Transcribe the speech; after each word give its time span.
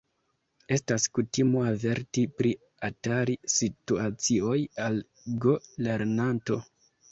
Estas 0.77 1.03
kutimo 1.17 1.61
averti 1.71 2.23
pri 2.39 2.55
atari-situacioj 2.89 4.57
al 4.89 5.01
go-lernanto. 5.47 6.61